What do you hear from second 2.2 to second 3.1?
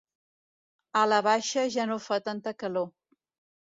tanta calor.